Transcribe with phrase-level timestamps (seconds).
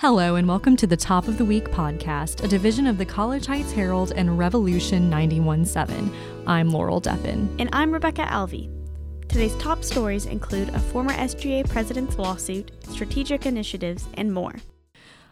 [0.00, 3.46] Hello, and welcome to the Top of the Week podcast, a division of the College
[3.46, 6.14] Heights Herald and Revolution 917.
[6.46, 7.48] I'm Laurel Deppen.
[7.58, 8.70] And I'm Rebecca Alvey.
[9.26, 14.56] Today's top stories include a former SGA president's lawsuit, strategic initiatives, and more.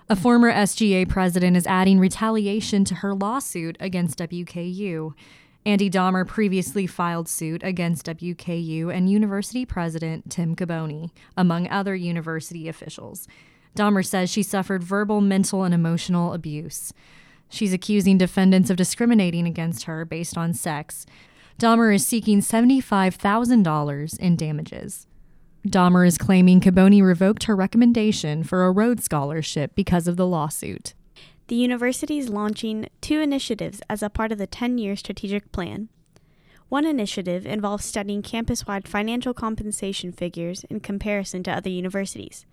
[0.09, 5.13] A former SGA president is adding retaliation to her lawsuit against WKU.
[5.67, 12.67] Andi Dahmer previously filed suit against WKU and university president Tim Caboni, among other university
[12.67, 13.29] officials.
[13.77, 16.93] Dahmer says she suffered verbal, mental, and emotional abuse.
[17.49, 21.07] She's accusing defendants of discriminating against her based on sex.
[21.59, 25.07] Dahmer is seeking $75,000 in damages.
[25.67, 30.95] Dahmer is claiming Caboni revoked her recommendation for a Rhodes Scholarship because of the lawsuit.
[31.49, 35.89] The university is launching two initiatives as a part of the 10 year strategic plan.
[36.69, 42.47] One initiative involves studying campus wide financial compensation figures in comparison to other universities.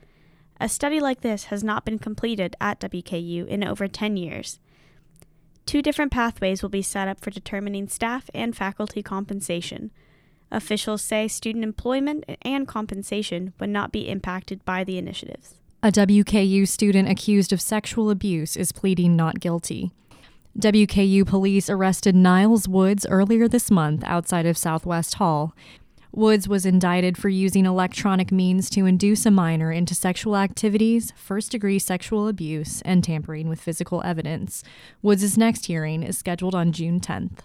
[0.61, 4.59] A study like this has not been completed at WKU in over 10 years.
[5.65, 9.89] Two different pathways will be set up for determining staff and faculty compensation.
[10.51, 15.55] Officials say student employment and compensation would not be impacted by the initiatives.
[15.81, 19.91] A WKU student accused of sexual abuse is pleading not guilty.
[20.59, 25.55] WKU police arrested Niles Woods earlier this month outside of Southwest Hall.
[26.13, 31.51] Woods was indicted for using electronic means to induce a minor into sexual activities, first
[31.51, 34.63] degree sexual abuse, and tampering with physical evidence.
[35.01, 37.39] Woods' next hearing is scheduled on June 10th.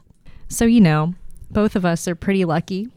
[0.48, 1.14] So, you know,
[1.50, 2.88] both of us are pretty lucky.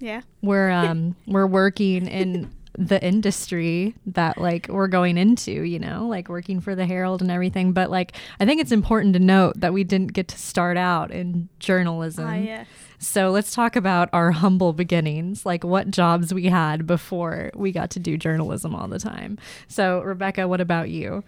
[0.00, 0.22] Yeah.
[0.42, 6.28] We're um we're working in the industry that like we're going into, you know, like
[6.28, 7.72] working for the Herald and everything.
[7.72, 11.10] But like, I think it's important to note that we didn't get to start out
[11.10, 12.26] in journalism.
[12.26, 12.68] Ah, yes.
[13.00, 17.90] So let's talk about our humble beginnings, like what jobs we had before we got
[17.90, 19.38] to do journalism all the time.
[19.66, 21.24] So, Rebecca, what about you?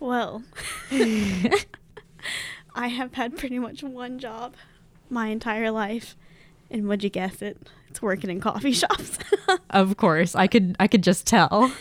[0.00, 0.42] Well,
[2.74, 4.54] I have had pretty much one job
[5.08, 6.16] my entire life.
[6.74, 7.56] And would you guess it?
[7.88, 9.16] It's working in coffee shops.
[9.70, 11.72] of course, I could I could just tell.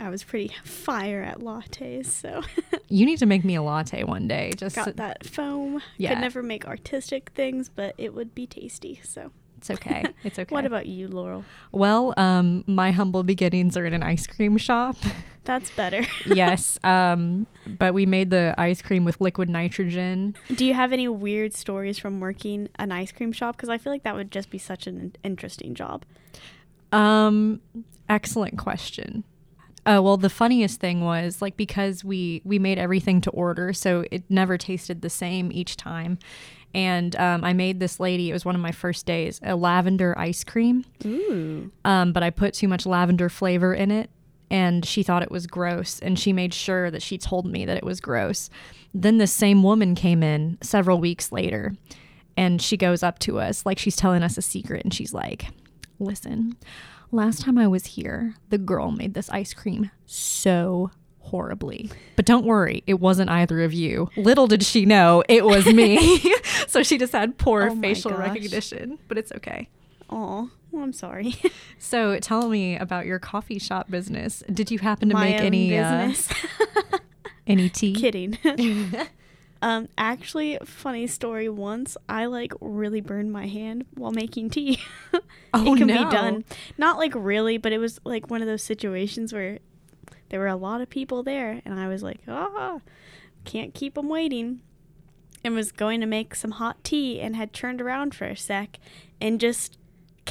[0.00, 2.42] I was pretty fire at lattes, so
[2.88, 4.52] you need to make me a latte one day.
[4.56, 5.80] Just got that foam.
[5.98, 6.14] Yeah.
[6.14, 9.00] Could never make artistic things, but it would be tasty.
[9.04, 10.04] So it's okay.
[10.24, 10.52] It's okay.
[10.52, 11.44] what about you, Laurel?
[11.70, 14.96] Well, um, my humble beginnings are in an ice cream shop.
[15.44, 16.04] That's better.
[16.26, 16.78] yes.
[16.84, 20.34] Um, but we made the ice cream with liquid nitrogen.
[20.54, 23.56] Do you have any weird stories from working an ice cream shop?
[23.56, 26.04] Because I feel like that would just be such an interesting job.
[26.92, 27.60] Um,
[28.08, 29.24] excellent question.
[29.86, 34.04] Uh, well, the funniest thing was like because we we made everything to order, so
[34.10, 36.18] it never tasted the same each time.
[36.72, 38.30] And um, I made this lady.
[38.30, 39.40] It was one of my first days.
[39.44, 40.84] A lavender ice cream.
[41.04, 41.70] Ooh.
[41.84, 44.10] Um, but I put too much lavender flavor in it,
[44.50, 45.98] and she thought it was gross.
[46.00, 48.50] And she made sure that she told me that it was gross.
[48.92, 51.74] Then the same woman came in several weeks later,
[52.36, 55.46] and she goes up to us like she's telling us a secret, and she's like,
[55.98, 56.56] "Listen."
[57.10, 60.90] Last time I was here, the girl made this ice cream so
[61.20, 61.90] horribly.
[62.16, 64.10] But don't worry, it wasn't either of you.
[64.16, 66.18] Little did she know it was me.
[66.66, 68.20] so she just had poor Oh facial gosh.
[68.20, 69.68] recognition, but it's okay.
[70.10, 71.34] Oh, well, I'm sorry.
[71.78, 74.42] So tell me about your coffee shop business.
[74.50, 76.14] Did you happen to My make any uh,
[77.46, 77.92] any tea?
[77.92, 78.38] Kidding.
[79.62, 81.48] um, actually, funny story.
[81.50, 84.80] Once I like really burned my hand while making tea.
[85.52, 86.04] Oh, it can no.
[86.04, 86.44] be done.
[86.78, 89.58] Not like really, but it was like one of those situations where
[90.30, 92.80] there were a lot of people there, and I was like, ah,
[93.44, 94.60] can't keep them waiting.
[95.44, 98.78] And was going to make some hot tea and had turned around for a sec
[99.20, 99.76] and just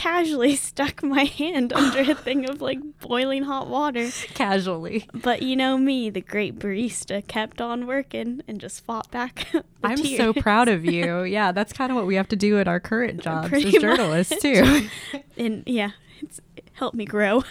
[0.03, 4.09] casually stuck my hand under a thing of like boiling hot water.
[4.33, 5.07] Casually.
[5.13, 9.47] But you know me, the great barista kept on working and just fought back.
[9.83, 11.23] I'm so proud of you.
[11.23, 13.81] Yeah, that's kind of what we have to do at our current jobs Pretty as
[13.81, 14.41] journalists much.
[14.41, 14.89] too.
[15.37, 17.43] And yeah, it's it helped me grow.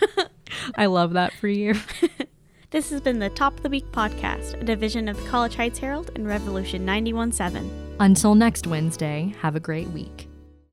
[0.77, 1.75] I love that for you.
[2.71, 5.79] this has been the Top of the Week podcast, a division of the College Heights
[5.79, 7.97] Herald and Revolution 917.
[7.99, 10.29] Until next Wednesday, have a great week.